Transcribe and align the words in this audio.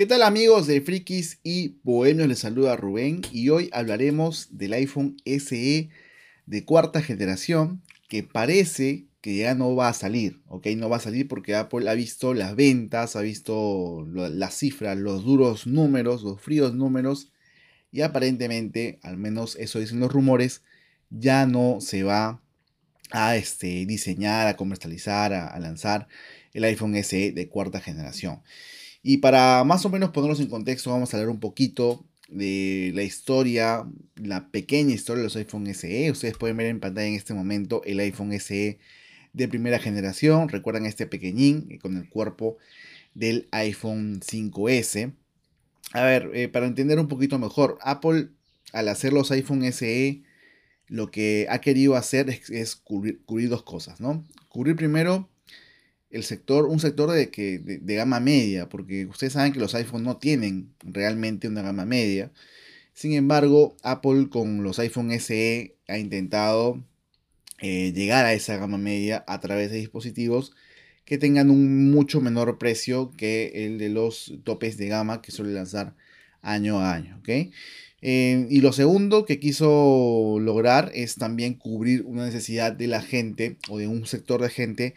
¿Qué 0.00 0.06
tal 0.06 0.22
amigos 0.22 0.66
de 0.66 0.80
Frikis 0.80 1.40
y 1.42 1.76
Bohemios? 1.82 2.26
Les 2.26 2.38
saluda 2.38 2.74
Rubén 2.74 3.20
y 3.32 3.50
hoy 3.50 3.68
hablaremos 3.70 4.48
del 4.50 4.72
iPhone 4.72 5.18
SE 5.26 5.90
de 6.46 6.64
cuarta 6.64 7.02
generación 7.02 7.82
que 8.08 8.22
parece 8.22 9.08
que 9.20 9.36
ya 9.36 9.54
no 9.54 9.76
va 9.76 9.88
a 9.88 9.92
salir, 9.92 10.40
¿ok? 10.46 10.68
No 10.68 10.88
va 10.88 10.96
a 10.96 11.00
salir 11.00 11.28
porque 11.28 11.54
Apple 11.54 11.90
ha 11.90 11.92
visto 11.92 12.32
las 12.32 12.56
ventas, 12.56 13.14
ha 13.14 13.20
visto 13.20 14.06
las 14.10 14.54
cifras, 14.54 14.96
los 14.96 15.22
duros 15.22 15.66
números, 15.66 16.22
los 16.22 16.40
fríos 16.40 16.74
números 16.74 17.30
y 17.92 18.00
aparentemente, 18.00 19.00
al 19.02 19.18
menos 19.18 19.54
eso 19.56 19.80
dicen 19.80 20.00
los 20.00 20.10
rumores, 20.10 20.62
ya 21.10 21.44
no 21.44 21.82
se 21.82 22.04
va 22.04 22.40
a 23.10 23.36
este, 23.36 23.84
diseñar, 23.84 24.46
a 24.46 24.56
comercializar, 24.56 25.34
a 25.34 25.58
lanzar 25.58 26.08
el 26.54 26.64
iPhone 26.64 26.94
SE 26.94 27.32
de 27.32 27.48
cuarta 27.50 27.80
generación. 27.80 28.40
Y 29.02 29.18
para 29.18 29.64
más 29.64 29.84
o 29.84 29.90
menos 29.90 30.10
ponerlos 30.10 30.40
en 30.40 30.48
contexto, 30.48 30.90
vamos 30.90 31.12
a 31.12 31.16
hablar 31.16 31.30
un 31.30 31.40
poquito 31.40 32.04
de 32.28 32.92
la 32.94 33.02
historia, 33.02 33.84
la 34.16 34.50
pequeña 34.50 34.94
historia 34.94 35.20
de 35.20 35.24
los 35.24 35.36
iPhone 35.36 35.66
SE. 35.74 36.10
Ustedes 36.10 36.36
pueden 36.36 36.56
ver 36.56 36.66
en 36.66 36.80
pantalla 36.80 37.08
en 37.08 37.14
este 37.14 37.34
momento 37.34 37.82
el 37.84 37.98
iPhone 38.00 38.32
SE 38.38 38.78
de 39.32 39.48
primera 39.48 39.78
generación. 39.78 40.48
Recuerdan 40.48 40.86
este 40.86 41.06
pequeñín 41.06 41.66
eh, 41.70 41.78
con 41.78 41.96
el 41.96 42.08
cuerpo 42.08 42.58
del 43.14 43.48
iPhone 43.52 44.20
5S. 44.20 45.14
A 45.92 46.02
ver, 46.02 46.30
eh, 46.34 46.48
para 46.48 46.66
entender 46.66 46.98
un 46.98 47.08
poquito 47.08 47.38
mejor, 47.38 47.78
Apple 47.82 48.28
al 48.72 48.88
hacer 48.88 49.12
los 49.12 49.30
iPhone 49.30 49.64
SE 49.72 50.22
lo 50.90 51.10
que 51.10 51.46
ha 51.48 51.60
querido 51.60 51.94
hacer 51.94 52.28
es, 52.28 52.76
cubrir, 52.76 53.22
cubrir, 53.24 53.48
dos 53.48 53.62
cosas, 53.62 54.00
¿no? 54.00 54.26
Cubrir 54.48 54.74
primero 54.74 55.29
el 56.10 56.24
sector, 56.24 56.66
un 56.66 56.80
sector 56.80 57.10
de, 57.10 57.30
que, 57.30 57.58
de, 57.58 57.94
gama 57.94 58.20
media, 58.20 58.68
porque 58.68 59.06
ustedes 59.06 59.34
saben 59.34 59.52
que 59.52 59.60
los 59.60 59.74
iPhones 59.74 60.04
no 60.04 60.16
tienen 60.16 60.72
realmente 60.82 61.48
una 61.48 61.62
gama 61.62 61.84
media. 61.84 62.32
Sin 62.94 63.12
embargo, 63.12 63.76
Apple 63.82 64.28
con 64.30 64.62
los 64.62 64.78
iPhone 64.78 65.12
SE 65.20 65.76
ha 65.88 65.98
intentado 65.98 66.82
eh, 67.60 67.92
llegar 67.94 68.26
a 68.26 68.34
esa 68.34 68.56
gama 68.56 68.78
media 68.78 69.24
a 69.28 69.40
través 69.40 69.70
de 69.70 69.78
dispositivos 69.78 70.52
que 71.04 71.18
tengan 71.18 71.50
un 71.50 71.90
mucho 71.90 72.20
menor 72.20 72.58
precio 72.58 73.12
que 73.16 73.66
el 73.66 73.78
de 73.78 73.88
los 73.88 74.34
topes 74.44 74.76
de 74.76 74.88
gama 74.88 75.22
que 75.22 75.32
suele 75.32 75.52
lanzar 75.52 75.94
año 76.42 76.80
a 76.80 76.94
año. 76.94 77.20
Eh, 78.02 78.46
y 78.48 78.60
lo 78.60 78.72
segundo 78.72 79.26
que 79.26 79.40
quiso 79.40 80.38
lograr 80.40 80.90
es 80.94 81.16
también 81.16 81.54
cubrir 81.54 82.02
una 82.02 82.24
necesidad 82.24 82.72
de 82.72 82.86
la 82.86 83.02
gente 83.02 83.56
o 83.68 83.78
de 83.78 83.88
un 83.88 84.06
sector 84.06 84.40
de 84.40 84.50
gente 84.50 84.94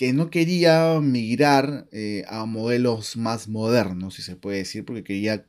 que 0.00 0.14
no 0.14 0.30
quería 0.30 0.98
migrar 1.02 1.86
eh, 1.92 2.24
a 2.26 2.46
modelos 2.46 3.18
más 3.18 3.48
modernos, 3.48 4.14
si 4.14 4.22
se 4.22 4.34
puede 4.34 4.56
decir, 4.56 4.82
porque 4.86 5.04
quería, 5.04 5.44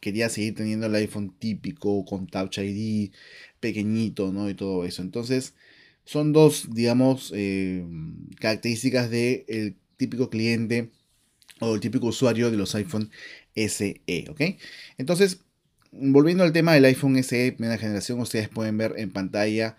quería 0.00 0.28
seguir 0.28 0.56
teniendo 0.56 0.86
el 0.86 0.94
iPhone 0.96 1.32
típico 1.38 2.04
con 2.04 2.26
Touch 2.26 2.58
ID, 2.58 3.12
pequeñito, 3.60 4.32
¿no? 4.32 4.50
Y 4.50 4.54
todo 4.54 4.84
eso. 4.84 5.02
Entonces, 5.02 5.54
son 6.04 6.32
dos, 6.32 6.74
digamos, 6.74 7.32
eh, 7.32 7.86
características 8.40 9.08
del 9.08 9.76
típico 9.96 10.30
cliente 10.30 10.90
o 11.60 11.72
el 11.72 11.80
típico 11.80 12.08
usuario 12.08 12.50
de 12.50 12.56
los 12.56 12.74
iPhone 12.74 13.12
SE, 13.54 14.02
¿ok? 14.30 14.40
Entonces, 14.98 15.42
volviendo 15.92 16.42
al 16.42 16.52
tema 16.52 16.74
del 16.74 16.86
iPhone 16.86 17.22
SE 17.22 17.52
primera 17.52 17.78
generación, 17.78 18.18
ustedes 18.18 18.48
pueden 18.48 18.76
ver 18.78 18.94
en 18.96 19.12
pantalla 19.12 19.76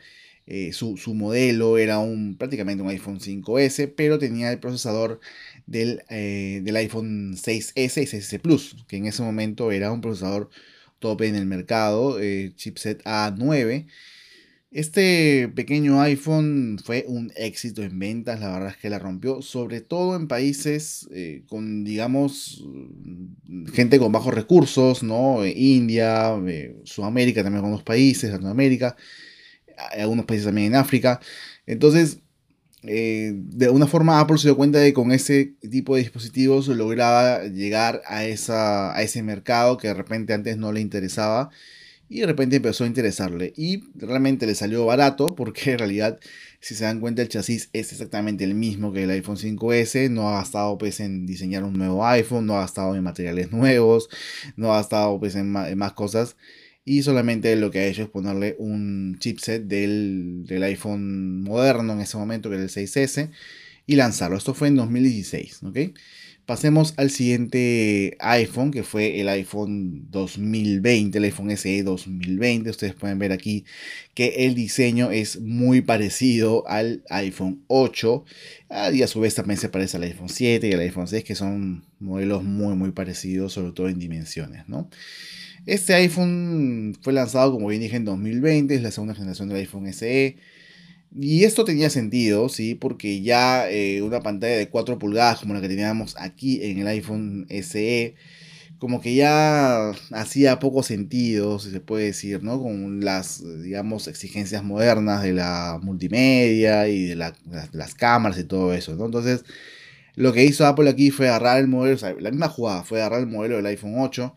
eh, 0.54 0.74
su, 0.74 0.98
modelo 1.14 1.78
era 1.78 2.00
un, 2.00 2.36
prácticamente 2.36 2.84
un 2.84 2.90
iPhone 2.90 3.22
5S, 3.22 3.94
pero 3.96 4.20
tenía 4.20 4.52
el 4.52 4.60
procesador 4.60 5.22
del, 5.66 6.04
eh, 6.10 6.60
del 6.62 6.76
iPhone 6.76 7.38
6S 7.38 7.72
y 7.78 7.88
6S 7.88 8.42
Plus, 8.42 8.76
que 8.90 8.98
en 8.98 9.06
ese 9.06 9.24
momento 9.24 9.72
era 9.72 9.94
un 9.94 10.02
procesador 10.02 10.50
top 11.00 11.22
en 11.22 11.36
el 11.36 11.46
mercado, 11.46 12.20
eh, 12.20 12.52
chipset 12.54 13.02
A9. 13.06 13.88
Este 14.72 15.48
pequeño 15.56 16.02
iPhone 16.02 16.80
fue 16.84 17.06
un 17.08 17.32
éxito 17.38 17.82
en 17.82 17.98
ventas, 17.98 18.42
la 18.42 18.52
verdad 18.52 18.70
es 18.72 18.78
que 18.78 18.90
la 18.90 19.00
rompió, 19.00 19.42
sobre 19.42 19.80
todo 19.80 20.18
en 20.18 20.28
países 20.28 21.08
con, 21.48 21.86
digamos, 21.86 22.66
gente 23.74 24.00
con 24.00 24.12
bajos 24.12 24.34
recursos, 24.34 25.02
¿no? 25.02 25.46
India, 25.46 26.38
Sudamérica, 26.84 27.42
también 27.42 27.64
algunos 27.64 27.84
países, 27.84 28.32
Latinoamérica 28.32 28.98
algunos 29.88 30.26
países 30.26 30.46
también 30.46 30.68
en 30.68 30.76
África. 30.76 31.20
Entonces, 31.66 32.20
eh, 32.84 33.34
de 33.36 33.66
alguna 33.66 33.86
forma 33.86 34.20
Apple 34.20 34.38
se 34.40 34.48
dio 34.48 34.58
cuenta 34.58 34.80
de 34.80 34.88
que 34.88 34.94
con 34.94 35.12
ese 35.12 35.54
tipo 35.70 35.96
de 35.96 36.02
dispositivos 36.02 36.68
lograba 36.68 37.44
llegar 37.44 38.02
a, 38.08 38.26
esa, 38.26 38.96
a 38.96 39.04
ese 39.04 39.22
mercado 39.22 39.78
que 39.78 39.90
de 39.90 39.94
repente 39.94 40.34
antes 40.34 40.58
no 40.58 40.72
le 40.72 40.82
interesaba 40.82 41.52
y 42.10 42.22
de 42.22 42.26
repente 42.28 42.58
empezó 42.58 42.84
a 42.84 42.88
interesarle. 42.88 43.54
Y 43.56 43.84
realmente 43.96 44.46
le 44.48 44.56
salió 44.56 44.86
barato 44.86 45.28
porque 45.28 45.72
en 45.74 45.80
realidad 45.80 46.20
si 46.60 46.76
se 46.76 46.84
dan 46.84 47.00
cuenta 47.00 47.22
el 47.22 47.30
chasis 47.30 47.70
es 47.74 47.92
exactamente 47.92 48.44
el 48.44 48.56
mismo 48.56 48.92
que 48.92 49.04
el 49.04 49.10
iPhone 49.12 49.38
5S, 49.38 50.10
no 50.10 50.30
ha 50.30 50.40
gastado 50.40 50.78
pues 50.78 51.00
en 51.00 51.26
diseñar 51.26 51.64
un 51.64 51.74
nuevo 51.74 52.06
iPhone, 52.06 52.46
no 52.46 52.58
ha 52.58 52.62
gastado 52.62 52.96
en 52.96 53.04
materiales 53.04 53.52
nuevos, 53.52 54.10
no 54.56 54.74
ha 54.74 54.78
gastado 54.78 55.20
pues 55.20 55.36
en 55.36 55.52
más 55.52 55.94
cosas 55.94 56.36
y 56.84 57.04
solamente 57.04 57.56
lo 57.56 57.72
que 57.72 57.80
ha 57.80 57.86
hecho 57.86 58.04
es 58.04 58.10
ponerle 58.10 58.56
un 58.58 59.18
chipset 59.20 59.64
del, 59.64 60.46
iPhone 60.64 61.44
moderno 61.44 61.94
en 61.94 62.02
ese 62.02 62.18
momento, 62.18 62.50
que 62.50 62.56
era 62.56 62.64
el 62.64 62.70
6S, 62.70 63.30
y 63.86 63.96
lanzarlo. 63.96 64.38
Esto 64.38 64.54
fue 64.54 64.70
en 64.70 64.76
2016, 64.78 65.64
¿ok? 65.64 65.78
Pasemos 66.46 66.94
al 66.98 67.12
siguiente 67.12 68.18
iPhone, 68.20 68.72
que 68.72 68.84
fue 68.84 69.22
el 69.22 69.30
iPhone 69.30 70.08
2020, 70.10 71.18
el 71.18 71.24
iPhone 71.26 71.56
SE 71.56 71.84
2020. 71.84 72.70
Ustedes 72.70 72.94
pueden 72.96 73.20
ver 73.20 73.32
aquí 73.32 73.64
que 74.14 74.46
el 74.46 74.56
diseño 74.56 75.12
es 75.12 75.40
muy 75.40 75.82
parecido 75.82 76.68
al 76.68 77.04
iPhone 77.10 77.64
8 77.68 78.26
ah, 78.70 78.92
y 78.92 79.04
a 79.04 79.08
su 79.08 79.20
vez 79.20 79.36
también 79.36 79.60
se 79.60 79.70
parece 79.70 79.98
al 79.98 80.04
iPhone 80.04 80.30
7 80.30 80.68
y 80.68 80.74
al 80.74 80.80
iPhone 80.80 81.08
6, 81.08 81.24
que 81.24 81.36
son 81.36 81.86
modelos 82.00 82.44
muy, 82.44 82.76
muy 82.76 82.92
parecidos, 82.92 83.54
sobre 83.54 83.72
todo 83.72 83.88
en 83.88 84.00
dimensiones, 84.00 84.68
¿no? 84.68 84.90
Este 85.66 85.94
iPhone 85.94 86.98
fue 87.02 87.14
lanzado, 87.14 87.52
como 87.52 87.68
bien 87.68 87.82
dije, 87.82 87.96
en 87.96 88.06
2020, 88.06 88.74
es 88.74 88.82
la 88.82 88.92
segunda 88.92 89.14
generación 89.14 89.48
del 89.48 89.58
iPhone 89.60 89.92
SE. 89.94 90.38
Y 91.14 91.44
esto 91.44 91.66
tenía 91.66 91.90
sentido, 91.90 92.48
¿sí? 92.50 92.76
Porque 92.76 93.22
ya 93.22 93.70
eh, 93.70 94.02
una 94.02 94.22
pantalla 94.22 94.56
de 94.56 94.70
4 94.70 94.98
pulgadas 94.98 95.40
como 95.42 95.54
la 95.54 95.62
que 95.62 95.68
teníamos 95.68 96.16
aquí 96.18 96.64
en 96.64 96.80
el 96.80 96.88
iPhone 96.88 97.46
SE, 97.50 98.16
como 98.80 99.02
que 99.02 99.16
ya 99.16 99.92
hacía 100.12 100.60
poco 100.60 100.84
sentido, 100.84 101.60
si 101.60 101.72
se 101.72 101.82
puede 101.82 102.06
decir, 102.06 102.44
¿no? 102.44 102.62
Con 102.62 103.04
las, 103.04 103.44
digamos, 103.64 104.08
exigencias 104.08 104.64
modernas 104.64 105.22
de 105.24 105.34
la 105.34 105.80
multimedia 105.82 106.88
y 106.88 107.04
de 107.08 107.16
las 107.16 107.96
cámaras 107.96 108.40
y 108.40 108.46
todo 108.46 108.74
eso. 108.74 108.94
Entonces, 108.94 109.44
lo 110.16 110.34
que 110.34 110.46
hizo 110.46 110.66
Apple 110.66 110.90
aquí 110.90 111.12
fue 111.12 111.28
agarrar 111.30 111.60
el 111.60 111.68
modelo, 111.68 111.98
la 112.20 112.32
misma 112.32 112.50
jugada, 112.50 112.84
fue 112.84 113.00
agarrar 113.02 113.22
el 113.22 113.28
modelo 113.28 113.58
del 113.58 113.66
iPhone 113.68 113.96
8 113.98 114.36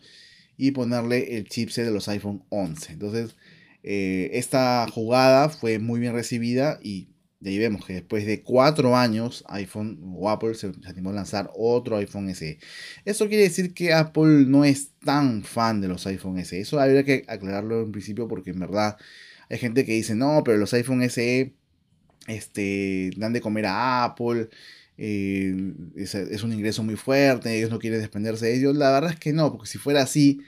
y 0.57 0.71
ponerle 0.71 1.37
el 1.37 1.47
chipset 1.47 1.85
de 1.85 1.91
los 1.91 2.07
iPhone 2.09 2.43
11. 2.49 2.93
Entonces, 2.93 3.35
eh, 3.87 4.31
esta 4.33 4.87
jugada 4.91 5.49
fue 5.49 5.77
muy 5.77 5.99
bien 5.99 6.13
recibida 6.13 6.79
y 6.81 7.09
de 7.39 7.51
ahí 7.51 7.59
vemos 7.59 7.85
que 7.85 7.93
después 7.93 8.25
de 8.25 8.41
cuatro 8.41 8.97
años 8.97 9.43
iPhone 9.47 9.99
o 10.17 10.31
Apple 10.31 10.55
se, 10.55 10.71
animó 10.87 11.11
a 11.11 11.13
lanzar 11.13 11.51
otro 11.55 11.97
iPhone 11.97 12.33
SE. 12.33 12.57
Eso 13.05 13.27
quiere 13.27 13.43
decir 13.43 13.75
que 13.75 13.93
Apple 13.93 14.45
no 14.47 14.65
es 14.65 14.89
tan 15.05 15.43
fan 15.43 15.81
de 15.81 15.87
los 15.87 16.07
iPhone 16.07 16.43
SE. 16.43 16.59
Eso 16.59 16.79
habría 16.79 17.03
que 17.03 17.25
aclararlo 17.27 17.83
en 17.83 17.91
principio 17.91 18.27
porque 18.27 18.49
en 18.49 18.59
verdad 18.61 18.97
hay 19.49 19.59
gente 19.59 19.85
que 19.85 19.91
dice, 19.91 20.15
no, 20.15 20.41
pero 20.43 20.57
los 20.57 20.73
iPhone 20.73 21.07
SE 21.07 21.53
este, 22.25 23.11
dan 23.17 23.33
de 23.33 23.41
comer 23.41 23.67
a 23.67 24.03
Apple. 24.05 24.49
Eh, 24.97 25.73
es, 25.95 26.43
un 26.43 26.53
ingreso 26.53 26.81
muy 26.81 26.95
fuerte, 26.95 27.55
ellos 27.55 27.69
no 27.69 27.77
quieren 27.77 27.99
desprenderse 27.99 28.47
de 28.47 28.57
ellos. 28.57 28.75
La 28.75 28.89
verdad 28.91 29.11
es 29.11 29.19
que 29.19 29.31
no, 29.31 29.51
porque 29.51 29.67
si 29.67 29.77
fuera 29.77 30.01
así, 30.01 30.41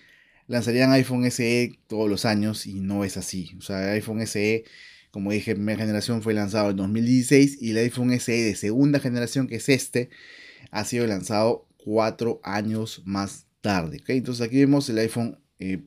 lanzarían 0.47 0.91
iPhone 0.91 1.29
SE 1.29 1.79
todos 1.87 2.09
los 2.09 2.25
años 2.25 2.65
y 2.65 2.79
no 2.79 3.03
es 3.03 3.17
así. 3.17 3.51
O 3.57 3.61
sea, 3.61 3.83
el 3.83 3.89
iPhone 3.95 4.25
SE, 4.25 4.63
como 5.11 5.31
dije, 5.31 5.53
primera 5.55 5.79
generación 5.79 6.21
fue 6.21 6.33
lanzado 6.33 6.71
en 6.71 6.77
2016 6.77 7.57
y 7.61 7.71
el 7.71 7.77
iPhone 7.77 8.17
SE 8.19 8.31
de 8.31 8.55
segunda 8.55 8.99
generación, 8.99 9.47
que 9.47 9.55
es 9.55 9.69
este, 9.69 10.09
ha 10.71 10.85
sido 10.85 11.05
lanzado 11.07 11.67
cuatro 11.77 12.39
años 12.43 13.01
más 13.05 13.45
tarde. 13.61 14.01
Entonces 14.07 14.45
aquí 14.45 14.57
vemos 14.57 14.89
el 14.89 14.97
iPhone 14.99 15.39
eh, 15.59 15.81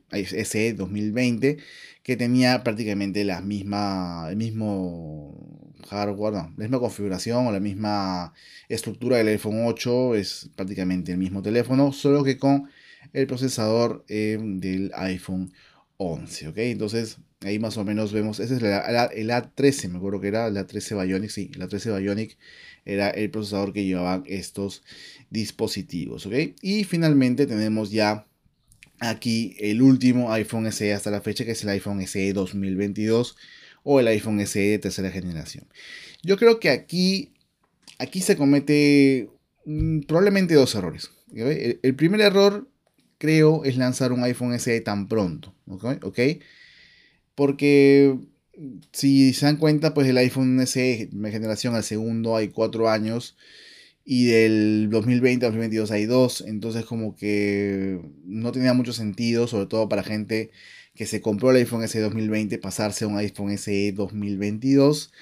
SE 0.45 0.73
2020 0.75 1.59
que 2.03 2.17
tenía 2.17 2.65
prácticamente 2.65 3.25
misma, 3.43 4.27
el 4.31 4.37
mismo 4.37 5.73
hardware, 5.89 6.35
la 6.35 6.53
misma 6.56 6.79
configuración 6.79 7.47
o 7.47 7.53
la 7.53 7.61
misma 7.61 8.33
estructura 8.69 9.19
del 9.19 9.29
iPhone 9.29 9.67
8, 9.67 10.15
es 10.15 10.51
prácticamente 10.56 11.13
el 11.13 11.19
mismo 11.19 11.43
teléfono, 11.43 11.93
solo 11.93 12.25
que 12.25 12.39
con 12.39 12.69
el 13.12 13.26
procesador 13.26 14.05
eh, 14.08 14.38
del 14.41 14.93
iPhone 14.94 15.52
11, 15.97 16.49
¿ok? 16.49 16.58
Entonces, 16.58 17.19
Ahí 17.43 17.58
más 17.58 17.79
o 17.79 17.85
menos 17.87 18.12
vemos, 18.12 18.38
ese 18.38 18.56
es 18.56 18.62
el 18.62 19.31
A13, 19.31 19.88
me 19.88 19.97
acuerdo 19.97 20.20
que 20.20 20.29
era 20.29 20.47
el 20.47 20.56
A13 20.58 21.06
Bionic, 21.06 21.31
sí, 21.31 21.50
el 21.55 21.62
A13 21.62 21.99
Bionic 21.99 22.37
era 22.85 23.08
el 23.08 23.31
procesador 23.31 23.73
que 23.73 23.87
llevaban 23.87 24.25
estos 24.26 24.82
dispositivos, 25.31 26.26
¿ok? 26.26 26.35
Y 26.61 26.85
finalmente 26.85 27.47
tenemos 27.47 27.93
ya 27.93 28.26
aquí 28.99 29.56
el 29.58 29.81
último 29.81 30.31
iPhone 30.35 30.70
SE 30.70 30.93
hasta 30.93 31.11
la 31.11 31.23
fecha, 31.23 31.46
que 31.46 31.53
es 31.53 31.62
el 31.62 31.70
iPhone 31.70 32.06
SE 32.06 32.31
2022 32.35 33.37
o 33.85 34.00
el 34.00 34.08
iPhone 34.08 34.46
SE 34.46 34.61
de 34.61 34.79
tercera 34.79 35.11
generación. 35.11 35.67
Yo 36.23 36.37
creo 36.37 36.61
que 36.61 36.69
aquí, 36.69 37.32
aquí 37.99 38.20
se 38.20 38.37
comete 38.37 39.31
mm, 39.64 40.00
probablemente 40.00 40.55
dos 40.55 40.75
errores. 40.75 41.11
El, 41.35 41.94
primer 41.94 42.20
error, 42.20 42.69
creo, 43.20 43.64
es 43.64 43.76
lanzar 43.76 44.12
un 44.12 44.25
iPhone 44.25 44.58
SE 44.58 44.81
tan 44.81 45.06
pronto, 45.06 45.55
¿ok? 45.67 46.20
Porque 47.34 48.19
si 48.93 49.34
se 49.34 49.44
dan 49.44 49.58
cuenta, 49.58 49.93
pues 49.93 50.08
el 50.08 50.17
iPhone 50.17 50.67
SE 50.67 51.11
de 51.12 51.31
generación 51.31 51.75
al 51.75 51.84
segundo 51.84 52.34
hay 52.34 52.49
cuatro 52.49 52.88
años 52.88 53.37
y 54.06 54.25
del 54.25 54.88
2020 54.90 55.44
al 55.44 55.52
2022 55.52 55.90
hay 55.90 56.06
dos, 56.06 56.40
entonces 56.46 56.87
como 56.87 57.14
que 57.14 58.00
no 58.25 58.52
tenía 58.52 58.72
mucho 58.72 58.94
sentido, 58.94 59.46
sobre 59.46 59.67
todo 59.67 59.87
para 59.90 60.02
gente 60.02 60.50
que 60.94 61.05
se 61.05 61.20
compró 61.20 61.50
el 61.50 61.58
iPhone 61.58 61.87
SE 61.87 62.00
2020, 62.00 62.56
pasarse 62.56 63.05
a 63.05 63.08
un 63.08 63.19
iPhone 63.19 63.56
SE 63.58 63.93
2022. 63.93 65.12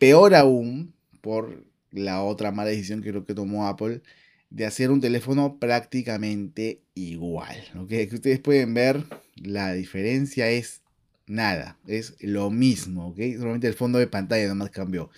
Peor 0.00 0.34
aún, 0.34 0.92
por 1.20 1.64
la 1.92 2.22
otra 2.22 2.50
mala 2.50 2.70
decisión 2.70 3.00
que 3.00 3.10
creo 3.10 3.24
que 3.24 3.34
tomó 3.34 3.68
Apple, 3.68 4.02
de 4.50 4.66
hacer 4.66 4.90
un 4.90 5.00
teléfono 5.00 5.58
prácticamente 5.58 6.80
igual. 6.94 7.56
Que 7.88 8.08
ustedes 8.12 8.40
pueden 8.40 8.74
ver, 8.74 9.04
la 9.36 9.72
diferencia 9.72 10.50
es 10.50 10.82
nada, 11.26 11.78
es 11.86 12.14
lo 12.20 12.50
mismo. 12.50 13.14
Solamente 13.16 13.66
el 13.66 13.74
fondo 13.74 13.98
de 13.98 14.06
pantalla 14.06 14.44
nada 14.44 14.54
más 14.54 14.70
cambió 14.70 15.10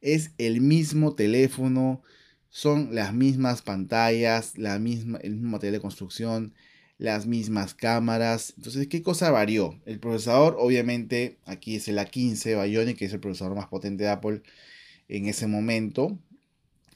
es 0.00 0.30
el 0.38 0.60
mismo 0.60 1.14
teléfono, 1.14 2.02
son 2.48 2.94
las 2.94 3.12
mismas 3.12 3.62
pantallas, 3.62 4.56
la 4.56 4.78
misma, 4.78 5.18
el 5.18 5.32
mismo 5.32 5.50
material 5.50 5.74
de 5.74 5.80
construcción, 5.80 6.54
las 6.96 7.26
mismas 7.26 7.74
cámaras. 7.74 8.54
Entonces, 8.56 8.86
¿qué 8.86 9.02
cosa 9.02 9.30
varió? 9.30 9.80
El 9.84 9.98
procesador, 9.98 10.56
obviamente, 10.58 11.38
aquí 11.44 11.76
es 11.76 11.88
el 11.88 11.98
A15 11.98 12.62
Bionic, 12.64 12.98
que 12.98 13.06
es 13.06 13.12
el 13.12 13.20
procesador 13.20 13.56
más 13.56 13.66
potente 13.66 14.04
de 14.04 14.10
Apple 14.10 14.42
en 15.08 15.26
ese 15.26 15.46
momento. 15.46 16.18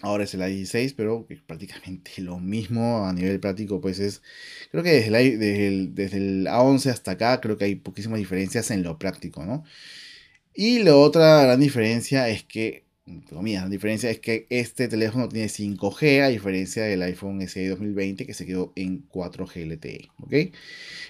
Ahora 0.03 0.25
es 0.25 0.35
el 0.35 0.41
A16, 0.41 0.95
pero 0.97 1.27
prácticamente 1.47 2.13
lo 2.19 2.39
mismo 2.39 3.07
a 3.07 3.13
nivel 3.13 3.41
práctico, 3.41 3.81
pues 3.81 3.99
es, 3.99 4.23
creo 4.71 4.83
que 4.83 4.93
desde 4.93 5.09
el, 5.09 5.39
desde 5.39 5.69
el, 5.69 5.95
desde 5.95 6.17
el 6.17 6.47
A11 6.47 6.91
hasta 6.91 7.13
acá, 7.13 7.41
creo 7.41 7.59
que 7.59 7.67
hay 7.67 7.75
poquísimas 7.75 8.19
diferencias 8.19 8.71
en 8.71 8.83
lo 8.83 8.99
práctico, 8.99 9.45
¿no? 9.45 9.65
Y 10.55 10.81
la 10.81 10.97
otra 10.97 11.43
gran 11.45 11.61
diferencia 11.61 12.29
es 12.29 12.45
que 12.45 12.85
la 13.31 13.69
diferencia 13.69 14.11
es 14.11 14.21
que 14.21 14.47
este 14.51 14.87
teléfono 14.89 15.29
tiene 15.29 15.49
5G 15.49 16.23
a 16.23 16.29
diferencia 16.29 16.85
del 16.85 17.03
iPhone 17.03 17.41
SE 17.43 17.69
2020 17.69 18.27
que 18.27 18.35
se 18.35 18.47
quedó 18.47 18.73
en 18.77 19.09
4G 19.09 19.67
LTE, 19.67 20.09
¿ok? 20.19 20.35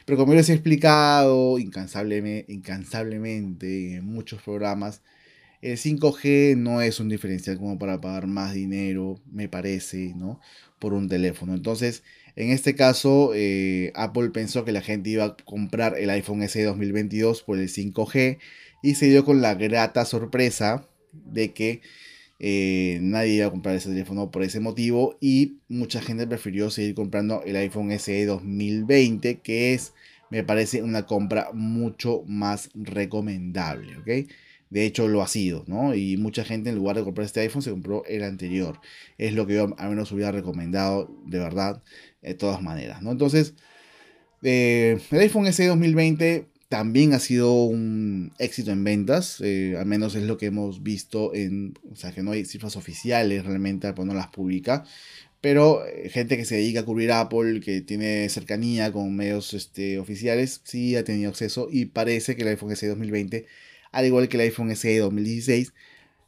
Pero 0.07 0.17
como 0.19 0.35
les 0.35 0.49
he 0.49 0.55
explicado 0.55 1.59
incansablemente, 1.59 2.53
incansablemente 2.53 3.97
en 3.97 4.05
muchos 4.05 4.41
programas, 4.43 5.03
el 5.63 5.77
5G 5.77 6.57
no 6.57 6.81
es 6.81 7.01
un 7.01 7.09
diferencial 7.09 7.59
como 7.59 7.79
para 7.79 8.01
pagar 8.01 8.27
más 8.27 8.55
dinero, 8.55 9.21
me 9.31 9.49
parece, 9.49 10.15
¿no? 10.17 10.41
Por 10.79 10.95
un 10.95 11.09
teléfono. 11.09 11.55
Entonces, 11.55 12.03
en 12.37 12.51
este 12.51 12.75
caso, 12.75 13.33
eh, 13.35 13.93
Apple 13.95 14.31
pensó 14.31 14.65
que 14.65 14.73
la 14.73 14.81
gente 14.81 15.11
iba 15.11 15.25
a 15.25 15.37
comprar 15.37 15.99
el 15.99 16.11
iPhone 16.11 16.43
SE 16.43 16.63
2022 16.63 17.43
por 17.43 17.59
el 17.59 17.69
5G 17.69 18.39
y 18.83 18.95
se 18.95 19.07
dio 19.07 19.25
con 19.25 19.43
la 19.43 19.55
grata 19.55 20.05
sorpresa 20.05 20.89
de 21.13 21.53
que 21.53 21.83
eh, 22.39 22.99
nadie 23.03 23.35
iba 23.35 23.47
a 23.47 23.51
comprar 23.51 23.77
ese 23.77 23.91
teléfono 23.91 24.31
por 24.31 24.43
ese 24.43 24.61
motivo 24.61 25.19
y 25.21 25.59
mucha 25.69 26.01
gente 26.01 26.27
prefirió 26.27 26.71
seguir 26.71 26.95
comprando 26.95 27.43
el 27.45 27.57
iPhone 27.57 27.91
SE 27.93 28.25
2020 28.25 29.41
que 29.41 29.75
es 29.75 29.93
me 30.31 30.43
parece 30.43 30.83
una 30.83 31.05
compra 31.05 31.51
mucho 31.53 32.23
más 32.27 32.71
recomendable 32.75 33.99
¿ok? 33.99 34.31
De 34.71 34.87
hecho 34.87 35.09
lo 35.09 35.23
ha 35.23 35.29
sido 35.29 35.65
¿no? 35.67 35.95
y 35.95 36.17
mucha 36.17 36.45
gente 36.45 36.71
en 36.71 36.77
lugar 36.77 36.97
de 36.97 37.05
comprar 37.05 37.27
este 37.27 37.41
iPhone 37.41 37.63
se 37.63 37.71
compró 37.71 38.05
el 38.07 38.23
anterior 38.23 38.81
es 39.19 39.35
lo 39.35 39.47
que 39.47 39.55
yo 39.55 39.75
al 39.77 39.91
menos 39.91 40.11
hubiera 40.13 40.33
recomendado 40.33 41.11
de 41.27 41.39
verdad 41.39 41.83
de 42.23 42.35
todas 42.35 42.63
maneras 42.63 43.03
¿no? 43.03 43.11
entonces 43.11 43.55
eh, 44.43 44.99
el 45.11 45.21
iPhone 45.21 45.53
SE 45.53 45.67
2020 45.67 46.47
también 46.71 47.15
ha 47.15 47.19
sido 47.19 47.65
un 47.65 48.33
éxito 48.39 48.71
en 48.71 48.85
ventas, 48.85 49.41
eh, 49.41 49.75
al 49.77 49.87
menos 49.87 50.15
es 50.15 50.23
lo 50.23 50.39
que 50.39 50.47
hemos 50.47 50.85
visto 50.85 51.35
en, 51.35 51.75
o 51.91 51.97
sea, 51.97 52.13
que 52.13 52.23
no 52.23 52.31
hay 52.31 52.45
cifras 52.45 52.77
oficiales 52.77 53.45
realmente, 53.45 53.93
pues 53.93 54.07
no 54.07 54.15
las 54.15 54.29
publica, 54.29 54.85
pero 55.41 55.85
eh, 55.85 56.09
gente 56.11 56.37
que 56.37 56.45
se 56.45 56.55
dedica 56.55 56.81
a 56.81 56.85
cubrir 56.85 57.11
Apple, 57.11 57.61
que 57.61 57.81
tiene 57.81 58.29
cercanía 58.29 58.93
con 58.93 59.17
medios 59.17 59.53
este, 59.53 59.99
oficiales, 59.99 60.61
sí 60.63 60.95
ha 60.95 61.03
tenido 61.03 61.31
acceso 61.31 61.69
y 61.71 61.87
parece 61.87 62.37
que 62.37 62.43
el 62.43 62.49
iPhone 62.49 62.77
SE 62.77 62.87
2020, 62.87 63.47
al 63.93 64.07
igual 64.07 64.29
que 64.29 64.37
el 64.37 64.43
iPhone 64.43 64.75
SE 64.75 64.99
2016, 64.99 65.73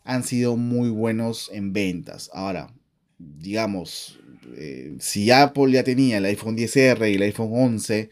han 0.04 0.24
sido 0.24 0.56
muy 0.56 0.90
buenos 0.90 1.50
en 1.52 1.72
ventas. 1.72 2.30
Ahora, 2.32 2.72
digamos, 3.18 4.20
eh, 4.56 4.96
si 4.98 5.30
Apple 5.30 5.72
ya 5.72 5.84
tenía 5.84 6.18
el 6.18 6.24
iPhone 6.24 6.56
10R 6.56 7.10
y 7.10 7.14
el 7.14 7.22
iPhone 7.22 7.50
11, 7.52 8.10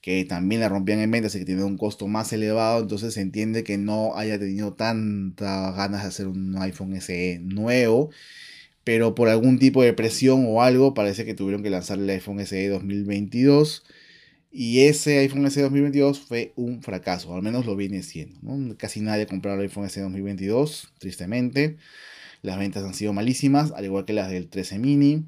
que 0.00 0.24
también 0.24 0.60
la 0.60 0.68
rompían 0.68 1.00
en 1.00 1.10
ventas 1.10 1.34
y 1.34 1.40
que 1.40 1.44
tiene 1.44 1.64
un 1.64 1.76
costo 1.76 2.06
más 2.06 2.32
elevado, 2.32 2.82
entonces 2.82 3.14
se 3.14 3.20
entiende 3.20 3.64
que 3.64 3.76
no 3.78 4.16
haya 4.16 4.38
tenido 4.38 4.74
tantas 4.74 5.76
ganas 5.76 6.02
de 6.02 6.08
hacer 6.08 6.28
un 6.28 6.56
iPhone 6.58 6.94
SE 7.00 7.40
nuevo, 7.42 8.10
pero 8.84 9.14
por 9.14 9.28
algún 9.28 9.58
tipo 9.58 9.82
de 9.82 9.92
presión 9.92 10.44
o 10.46 10.62
algo 10.62 10.94
parece 10.94 11.24
que 11.24 11.34
tuvieron 11.34 11.62
que 11.62 11.70
lanzar 11.70 11.98
el 11.98 12.08
iPhone 12.08 12.40
SE 12.40 12.68
2022 12.68 13.84
y 14.50 14.80
ese 14.80 15.18
iPhone 15.18 15.50
SE 15.50 15.60
2022 15.60 16.20
fue 16.20 16.52
un 16.56 16.82
fracaso, 16.82 17.34
al 17.34 17.42
menos 17.42 17.66
lo 17.66 17.76
viene 17.76 18.02
siendo. 18.02 18.40
Casi 18.78 19.00
nadie 19.00 19.26
compró 19.26 19.54
el 19.54 19.60
iPhone 19.60 19.88
SE 19.90 20.00
2022, 20.00 20.92
tristemente. 20.98 21.76
Las 22.42 22.58
ventas 22.58 22.84
han 22.84 22.94
sido 22.94 23.12
malísimas, 23.12 23.72
al 23.72 23.84
igual 23.84 24.04
que 24.04 24.12
las 24.12 24.30
del 24.30 24.48
13 24.48 24.78
mini. 24.78 25.24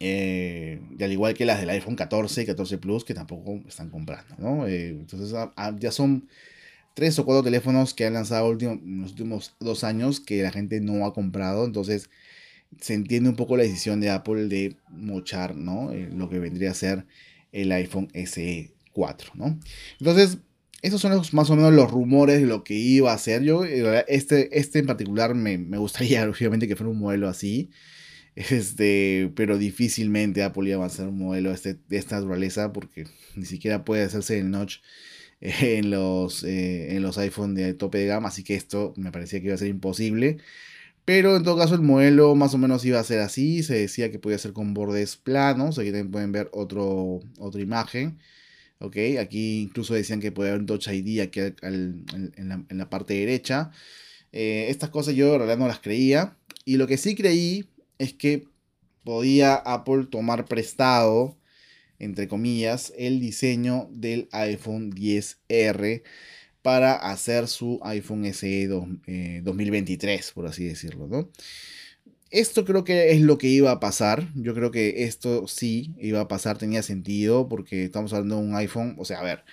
Eh, 0.00 0.80
y 0.98 1.02
al 1.02 1.12
igual 1.12 1.34
que 1.34 1.44
las 1.44 1.60
del 1.60 1.70
iPhone 1.70 1.94
14 1.94 2.42
y 2.42 2.46
14 2.46 2.78
Plus, 2.78 3.04
que 3.04 3.14
tampoco 3.14 3.60
están 3.68 3.88
comprando, 3.88 4.34
¿no? 4.38 4.66
Eh, 4.66 4.88
entonces 4.88 5.32
ah, 5.34 5.52
ah, 5.56 5.74
ya 5.78 5.92
son 5.92 6.28
tres 6.94 7.18
o 7.20 7.24
cuatro 7.24 7.44
teléfonos 7.44 7.94
que 7.94 8.04
han 8.04 8.14
lanzado 8.14 8.52
en 8.52 9.00
los 9.00 9.12
últimos 9.12 9.54
dos 9.60 9.84
años 9.84 10.20
que 10.20 10.42
la 10.42 10.50
gente 10.50 10.80
no 10.80 11.06
ha 11.06 11.14
comprado. 11.14 11.64
Entonces 11.64 12.10
se 12.80 12.94
entiende 12.94 13.30
un 13.30 13.36
poco 13.36 13.56
la 13.56 13.62
decisión 13.62 14.00
de 14.00 14.10
Apple 14.10 14.48
de 14.48 14.76
mochar, 14.90 15.56
¿no? 15.56 15.92
Eh, 15.92 16.10
lo 16.12 16.28
que 16.28 16.38
vendría 16.38 16.72
a 16.72 16.74
ser 16.74 17.06
el 17.52 17.70
iPhone 17.72 18.08
SE 18.14 18.72
4, 18.92 19.32
¿no? 19.34 19.58
Entonces, 20.00 20.38
esos 20.82 21.00
son 21.00 21.22
más 21.32 21.50
o 21.50 21.56
menos 21.56 21.72
los 21.72 21.90
rumores 21.90 22.40
de 22.40 22.46
lo 22.46 22.64
que 22.64 22.74
iba 22.74 23.12
a 23.12 23.18
ser. 23.18 23.42
Yo, 23.42 23.64
este, 23.64 24.58
este 24.58 24.80
en 24.80 24.86
particular 24.86 25.34
me, 25.34 25.58
me 25.58 25.78
gustaría, 25.78 26.24
obviamente, 26.28 26.66
que 26.66 26.76
fuera 26.76 26.90
un 26.90 26.98
modelo 26.98 27.28
así. 27.28 27.70
Este, 28.34 29.30
pero 29.36 29.58
difícilmente 29.58 30.42
Apple 30.42 30.66
iba 30.66 30.76
a 30.76 30.78
avanzar 30.78 31.08
un 31.08 31.18
modelo 31.18 31.52
este, 31.52 31.76
de 31.88 31.98
esta 31.98 32.16
naturaleza 32.16 32.72
porque 32.72 33.06
ni 33.36 33.44
siquiera 33.44 33.84
puede 33.84 34.04
hacerse 34.04 34.38
el 34.38 34.50
notch 34.50 34.78
en 35.42 35.90
los, 35.90 36.44
eh, 36.44 36.96
en 36.96 37.02
los 37.02 37.18
iPhone 37.18 37.54
de 37.54 37.74
tope 37.74 37.98
de 37.98 38.06
gama, 38.06 38.28
así 38.28 38.44
que 38.44 38.54
esto 38.54 38.94
me 38.96 39.12
parecía 39.12 39.40
que 39.40 39.46
iba 39.46 39.54
a 39.54 39.58
ser 39.58 39.68
imposible. 39.68 40.38
Pero 41.04 41.36
en 41.36 41.42
todo 41.42 41.56
caso 41.58 41.74
el 41.74 41.82
modelo 41.82 42.34
más 42.34 42.54
o 42.54 42.58
menos 42.58 42.84
iba 42.84 43.00
a 43.00 43.04
ser 43.04 43.20
así, 43.20 43.62
se 43.62 43.74
decía 43.74 44.10
que 44.10 44.18
podía 44.20 44.38
ser 44.38 44.52
con 44.52 44.72
bordes 44.74 45.16
planos, 45.16 45.78
aquí 45.78 45.90
pueden 46.04 46.32
ver 46.32 46.48
otro, 46.52 47.20
otra 47.38 47.60
imagen. 47.60 48.18
ok 48.78 48.96
Aquí 49.20 49.62
incluso 49.62 49.94
decían 49.94 50.20
que 50.20 50.32
podía 50.32 50.50
haber 50.50 50.60
un 50.60 50.66
Touch 50.66 50.88
ID 50.88 51.20
aquí 51.20 51.40
en, 51.62 52.06
la, 52.70 52.90
parte 52.90 53.14
derecha. 53.14 53.72
Eh, 54.32 54.66
estas 54.70 54.90
cosas 54.90 55.14
yo 55.14 55.32
en 55.32 55.38
realidad 55.40 55.58
no 55.58 55.68
las 55.68 55.80
creía. 55.80 56.36
Y 56.64 56.76
lo 56.76 56.86
que 56.86 56.98
sí 56.98 57.14
creí 57.16 57.68
es 57.98 58.12
que 58.14 58.44
podía 59.04 59.54
Apple 59.56 60.06
tomar 60.10 60.44
prestado, 60.46 61.36
entre 61.98 62.28
comillas, 62.28 62.92
el 62.96 63.20
diseño 63.20 63.88
del 63.92 64.28
iPhone 64.32 64.92
10R 64.92 66.02
para 66.62 66.94
hacer 66.94 67.48
su 67.48 67.80
iPhone 67.82 68.24
SE 68.32 68.68
2023, 68.68 70.28
eh, 70.28 70.32
por 70.34 70.46
así 70.46 70.64
decirlo, 70.64 71.08
¿no? 71.08 71.28
Esto 72.30 72.64
creo 72.64 72.82
que 72.82 73.12
es 73.12 73.20
lo 73.20 73.36
que 73.36 73.48
iba 73.48 73.70
a 73.70 73.80
pasar. 73.80 74.30
Yo 74.34 74.54
creo 74.54 74.70
que 74.70 75.04
esto 75.04 75.46
sí 75.48 75.94
iba 75.98 76.20
a 76.20 76.28
pasar, 76.28 76.56
tenía 76.56 76.82
sentido, 76.82 77.46
porque 77.46 77.84
estamos 77.84 78.12
hablando 78.14 78.36
de 78.36 78.42
un 78.42 78.56
iPhone. 78.56 78.94
O 78.98 79.04
sea, 79.04 79.20
a 79.20 79.22
ver, 79.22 79.44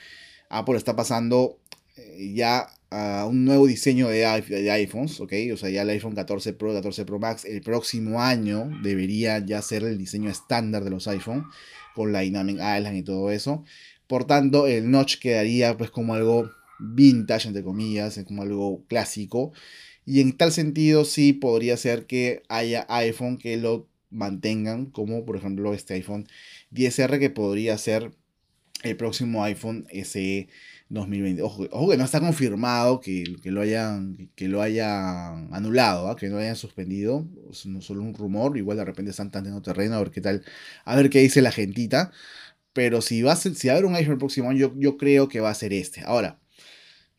Apple 0.50 0.78
está 0.78 0.96
pasando 0.96 1.60
eh, 1.98 2.32
ya 2.34 2.70
a 2.92 3.26
un 3.26 3.44
nuevo 3.44 3.68
diseño 3.68 4.08
de, 4.08 4.20
de, 4.48 4.72
iPhones, 4.72 5.20
¿ok? 5.20 5.34
O 5.54 5.58
sea, 5.58 5.70
ya 5.70 5.82
el 5.82 5.90
iPhone 5.90 6.16
14 6.16 6.54
Pro, 6.54 6.74
14 6.74 7.06
Pro 7.06 7.20
Max, 7.20 7.44
el 7.46 7.62
próximo 7.62 8.22
año 8.22 8.70
debería 8.82 9.40
ya 9.40 9.62
ser 9.62 9.84
el 9.84 9.98
diseño 9.98 10.30
estándar 10.30 10.84
de 10.84 10.90
los 10.90 11.08
iPhone, 11.08 11.46
con 11.96 12.14
la 12.14 12.22
Dynamic 12.22 12.56
Island 12.56 12.98
y 12.98 13.04
todo 13.04 13.30
eso. 13.32 13.66
Por 14.08 14.26
tanto, 14.26 14.68
el 14.68 14.90
notch 14.90 15.20
quedaría 15.20 15.78
pues 15.78 15.92
como 15.92 16.16
algo 16.16 16.50
vintage, 16.80 17.48
entre 17.48 17.64
comillas, 17.64 18.18
es 18.18 18.26
como 18.26 18.44
algo 18.44 18.86
clásico. 18.88 19.52
Y 20.06 20.22
en 20.22 20.38
tal 20.38 20.52
sentido 20.52 21.06
sí 21.06 21.34
podría 21.34 21.78
ser 21.78 22.06
que 22.08 22.44
haya 22.50 22.86
iPhone 22.90 23.38
que 23.38 23.58
lo 23.58 23.88
mantengan, 24.10 24.88
como 24.88 25.26
por 25.26 25.36
ejemplo 25.38 25.74
este 25.74 25.94
iPhone 25.96 26.28
10R 26.72 27.20
que 27.20 27.30
podría 27.30 27.78
ser 27.78 28.12
el 28.84 28.96
próximo 28.96 29.44
iPhone 29.44 29.88
SE 29.92 30.48
2020. 30.90 31.42
Ojo, 31.44 31.90
que 31.90 31.98
no 31.98 32.04
está 32.04 32.20
confirmado 32.20 33.00
que, 33.00 33.36
que, 33.44 33.52
lo, 33.52 33.62
hayan, 33.62 34.30
que 34.36 34.48
lo 34.48 34.62
hayan 34.62 35.54
anulado, 35.54 36.10
¿ah? 36.10 36.16
que 36.16 36.28
no 36.28 36.36
lo 36.36 36.42
hayan 36.42 36.56
suspendido. 36.56 37.28
Es 37.52 37.68
solo 37.82 38.02
un 38.02 38.14
rumor, 38.14 38.58
igual 38.58 38.78
de 38.78 38.86
repente 38.86 39.12
están 39.12 39.32
tanteando 39.32 39.62
terreno 39.62 39.96
a 39.96 40.00
ver 40.00 40.12
qué 40.12 40.22
tal, 40.22 40.44
a 40.86 40.96
ver 40.96 41.10
qué 41.10 41.20
dice 41.20 41.42
la 41.42 41.52
gentita. 41.52 42.12
Pero 42.74 43.02
si 43.02 43.22
va 43.22 43.34
a, 43.34 43.36
ser, 43.36 43.56
si 43.56 43.68
va 43.68 43.74
a 43.74 43.78
haber 43.78 43.86
un 43.90 43.96
iPhone 43.96 44.18
próximo 44.18 44.52
yo, 44.54 44.74
yo 44.78 44.98
creo 44.98 45.28
que 45.28 45.40
va 45.42 45.50
a 45.50 45.56
ser 45.56 45.74
este. 45.74 46.02
Ahora, 46.06 46.40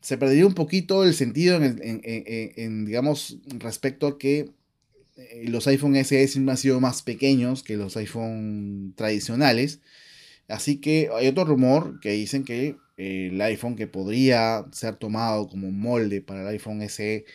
se 0.01 0.17
perdería 0.17 0.47
un 0.47 0.53
poquito 0.53 1.03
el 1.03 1.13
sentido 1.13 1.59
en, 1.61 2.85
digamos, 2.85 3.37
respecto 3.59 4.07
a 4.07 4.17
que 4.17 4.51
eh, 5.15 5.45
los 5.47 5.67
iPhone 5.67 5.95
SE 6.03 6.27
han 6.47 6.57
sido 6.57 6.79
más 6.79 7.03
pequeños 7.03 7.63
que 7.63 7.77
los 7.77 7.95
iPhone 7.97 8.93
tradicionales. 8.95 9.79
Así 10.47 10.77
que 10.77 11.09
hay 11.15 11.27
otro 11.27 11.45
rumor 11.45 11.99
que 12.01 12.11
dicen 12.11 12.43
que 12.43 12.75
eh, 12.97 13.29
el 13.31 13.41
iPhone 13.41 13.75
que 13.75 13.87
podría 13.87 14.65
ser 14.71 14.95
tomado 14.95 15.47
como 15.47 15.71
molde 15.71 16.21
para 16.21 16.41
el 16.41 16.47
iPhone 16.47 16.81
SE 16.89 17.25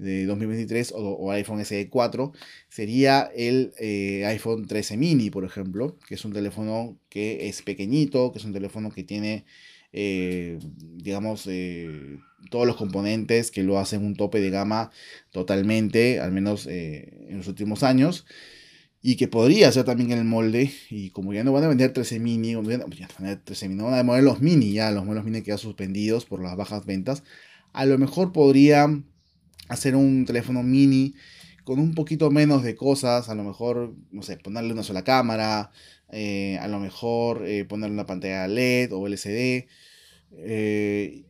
de 0.00 0.26
2023 0.26 0.94
o, 0.96 1.30
iPhone 1.30 1.64
SE 1.64 1.88
4 1.88 2.32
sería 2.68 3.30
el 3.36 3.72
eh, 3.78 4.24
iPhone 4.26 4.66
13 4.66 4.96
mini, 4.96 5.30
por 5.30 5.44
ejemplo, 5.44 5.96
que 6.08 6.14
es 6.14 6.24
un 6.24 6.32
teléfono 6.32 6.98
que 7.08 7.48
es 7.48 7.62
pequeñito, 7.62 8.32
que 8.32 8.38
es 8.38 8.44
un 8.44 8.52
teléfono 8.52 8.90
que 8.90 9.04
tiene 9.04 9.44
eh, 9.92 10.58
digamos, 10.80 11.46
eh, 11.48 12.18
todos 12.50 12.66
los 12.66 12.76
componentes 12.76 13.50
que 13.50 13.62
lo 13.64 13.78
hacen 13.78 14.04
un 14.04 14.14
tope 14.14 14.40
de 14.40 14.50
gama 14.50 14.90
totalmente, 15.32 16.20
al 16.20 16.32
menos 16.32 16.66
en 16.66 17.36
los 17.36 17.48
últimos 17.48 17.82
años, 17.82 18.24
y 19.02 19.16
que 19.16 19.28
podría 19.28 19.72
ser 19.72 19.84
también 19.84 20.12
el 20.12 20.24
molde, 20.24 20.70
y 20.90 21.10
como 21.10 21.32
ya 21.32 21.42
no 21.42 21.52
van 21.52 21.64
a 21.64 21.68
vender 21.68 21.92
13 21.92 22.20
mini, 22.20 22.52
no 22.52 22.62
van 22.62 22.82
a 22.82 23.44
13 23.44 23.68
mini, 23.68 23.78
no 23.78 23.84
van 23.86 23.94
a 23.94 24.02
vender 24.02 24.24
los 24.24 24.40
mini, 24.40 24.72
ya 24.72 24.90
los 24.90 25.04
modelos 25.04 25.24
mini 25.24 25.42
quedan 25.42 25.58
suspendidos 25.58 26.26
por 26.26 26.42
las 26.42 26.56
bajas 26.56 26.84
ventas, 26.86 27.22
a 27.72 27.86
lo 27.86 27.98
mejor 27.98 28.32
podría 28.32 28.88
hacer 29.70 29.94
un 29.94 30.26
teléfono 30.26 30.62
mini 30.62 31.14
con 31.64 31.78
un 31.78 31.94
poquito 31.94 32.30
menos 32.30 32.64
de 32.64 32.74
cosas, 32.74 33.28
a 33.28 33.34
lo 33.34 33.44
mejor, 33.44 33.94
no 34.10 34.22
sé, 34.22 34.36
ponerle 34.36 34.72
una 34.72 34.82
sola 34.82 35.04
cámara, 35.04 35.70
eh, 36.10 36.58
a 36.60 36.66
lo 36.66 36.80
mejor 36.80 37.46
eh, 37.46 37.64
ponerle 37.64 37.94
una 37.94 38.06
pantalla 38.06 38.48
LED 38.48 38.92
o 38.92 39.06
LCD, 39.06 39.68
eh, 40.32 41.24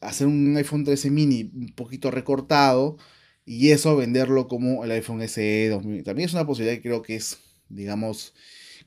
hacer 0.00 0.26
un 0.26 0.56
iPhone 0.56 0.84
13 0.84 1.10
mini 1.10 1.50
un 1.54 1.72
poquito 1.74 2.10
recortado 2.10 2.96
y 3.44 3.70
eso 3.70 3.96
venderlo 3.96 4.48
como 4.48 4.84
el 4.84 4.90
iPhone 4.90 5.22
SE 5.28 5.68
2000. 5.68 6.02
También 6.02 6.28
es 6.28 6.34
una 6.34 6.46
posibilidad 6.46 6.76
que 6.76 6.82
creo 6.82 7.02
que 7.02 7.14
es, 7.14 7.38
digamos, 7.68 8.34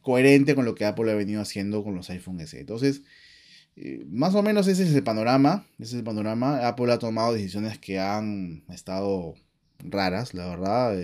coherente 0.01 0.55
con 0.55 0.65
lo 0.65 0.75
que 0.75 0.85
Apple 0.85 1.09
ha 1.11 1.15
venido 1.15 1.41
haciendo 1.41 1.83
con 1.83 1.95
los 1.95 2.09
iPhone 2.09 2.45
SE. 2.45 2.59
Entonces, 2.59 3.03
más 4.07 4.35
o 4.35 4.43
menos 4.43 4.67
ese 4.67 4.83
es 4.83 4.93
el 4.93 5.03
panorama. 5.03 5.65
Ese 5.79 5.91
es 5.91 5.99
el 5.99 6.03
panorama. 6.03 6.67
Apple 6.67 6.91
ha 6.91 6.99
tomado 6.99 7.33
decisiones 7.33 7.77
que 7.79 7.99
han 7.99 8.63
estado 8.69 9.35
raras, 9.79 10.33
la 10.33 10.47
verdad. 10.47 10.97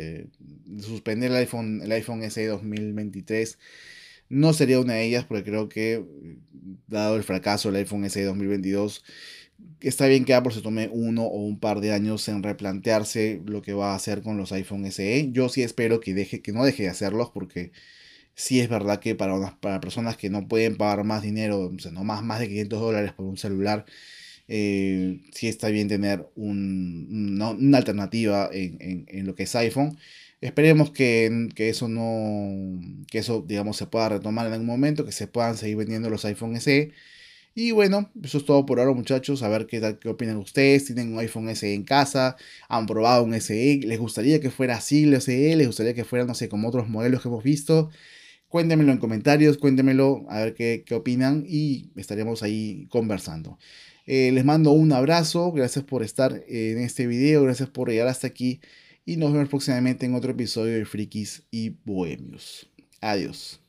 suspender 0.80 1.32
el 1.32 1.38
iPhone, 1.38 1.82
el 1.84 1.92
iPhone 1.92 2.30
SE 2.30 2.46
2023 2.48 3.58
no 4.30 4.54
sería 4.54 4.80
una 4.80 4.94
de 4.94 5.06
ellas 5.06 5.26
porque 5.26 5.44
creo 5.44 5.70
que, 5.70 6.04
dado 6.88 7.16
el 7.16 7.24
fracaso 7.24 7.72
del 7.72 7.82
iPhone 7.82 8.10
SE 8.10 8.24
2022, 8.24 9.04
está 9.82 10.08
bien 10.08 10.26
que 10.26 10.34
Apple 10.34 10.54
se 10.54 10.62
tome 10.62 10.90
uno 10.92 11.24
o 11.24 11.46
un 11.46 11.60
par 11.60 11.80
de 11.80 11.94
años 11.94 12.28
en 12.28 12.44
replantearse 12.44 13.42
lo 13.46 13.62
que 13.62 13.74
va 13.74 13.94
a 13.94 13.96
hacer 13.96 14.22
con 14.22 14.38
los 14.38 14.52
iPhone 14.52 14.90
SE. 14.92 15.30
Yo 15.32 15.50
sí 15.50 15.64
espero 15.64 16.00
que, 16.00 16.14
deje, 16.14 16.42
que 16.42 16.54
no 16.54 16.66
deje 16.66 16.84
de 16.84 16.90
hacerlos 16.90 17.30
porque 17.34 17.72
sí 18.36 18.60
es 18.60 18.70
verdad 18.70 19.00
que 19.00 19.16
para, 19.16 19.58
para 19.60 19.80
personas 19.82 20.18
que 20.18 20.30
no 20.30 20.48
pueden 20.48 20.76
pagar 20.78 21.04
más 21.04 21.24
dinero, 21.24 21.72
no 21.92 22.04
más, 22.04 22.24
más 22.24 22.40
de 22.40 22.50
500 22.50 22.80
dólares 22.82 23.14
por 23.14 23.26
un 23.26 23.38
celular, 23.38 23.86
eh, 24.48 25.22
sí 25.32 25.48
está 25.48 25.70
bien 25.70 25.88
tener 25.88 26.28
una, 26.36 27.50
alternativa 27.78 28.50
en, 28.52 29.06
en, 29.08 29.26
lo 29.26 29.36
que 29.36 29.44
es 29.44 29.56
iPhone. 29.56 29.98
Esperemos 30.42 30.92
que, 30.92 31.50
eso 31.58 31.88
no, 31.88 32.80
que 33.10 33.20
eso 33.20 33.44
digamos 33.48 33.78
se 33.78 33.88
pueda 33.88 34.10
retomar 34.10 34.46
en 34.48 34.54
algún 34.54 34.68
momento, 34.68 35.06
que 35.06 35.12
se 35.12 35.28
puedan 35.28 35.58
seguir 35.58 35.78
vendiendo 35.78 36.10
los 36.10 36.26
iPhone 36.26 36.56
SE. 36.58 36.92
Y 37.56 37.72
bueno, 37.72 38.12
eso 38.22 38.38
es 38.40 38.46
todo 38.46 38.66
por 38.66 38.80
ahora 38.80 38.94
muchachos, 38.94 39.42
a 39.42 39.48
ver 39.50 39.66
qué, 39.66 39.98
qué 40.02 40.10
opinan 40.10 40.38
ustedes, 40.38 40.86
tienen 40.86 41.14
un 41.14 41.20
iPhone 41.20 41.50
SE 41.56 41.74
en 41.74 41.84
casa, 41.84 42.36
han 42.68 42.86
probado 42.86 43.24
un 43.24 43.34
SE, 43.36 43.80
les 43.86 44.00
gustaría 44.00 44.42
que 44.42 44.52
fuera 44.52 44.76
así 44.76 45.04
el 45.04 45.16
SE, 45.22 45.56
les 45.56 45.68
gustaría 45.68 45.94
que 45.94 46.04
fuera, 46.04 46.26
no 46.26 46.36
sé, 46.36 46.50
como 46.50 46.68
otros 46.68 46.90
modelos 46.90 47.22
que 47.22 47.30
hemos 47.30 47.44
visto. 47.44 47.92
Cuéntemelo 48.56 48.94
en 48.94 49.00
comentarios, 49.00 49.58
cuéntemelo 49.58 50.26
a 50.30 50.40
ver 50.40 50.54
qué, 50.54 50.86
qué 50.86 50.96
opinan 50.96 51.44
y 51.46 51.90
estaremos 51.98 52.42
ahí 52.42 52.88
conversando. 52.90 53.60
Eh, 54.06 54.32
les 54.32 54.46
mando 54.46 54.72
un 54.72 54.94
abrazo, 54.94 55.52
gracias 55.52 55.84
por 55.84 56.04
estar 56.04 56.42
en 56.48 56.78
este 56.78 57.06
video, 57.06 57.44
gracias 57.44 57.68
por 57.68 57.90
llegar 57.90 58.08
hasta 58.08 58.28
aquí 58.28 58.62
y 59.06 59.18
nos 59.18 59.34
vemos 59.34 59.50
próximamente 59.50 60.06
en 60.06 60.16
otro 60.16 60.32
episodio 60.32 60.78
de 60.78 60.86
Frikis 60.86 61.44
y 61.52 61.72
Bohemios. 61.84 62.72
Adiós. 63.02 63.65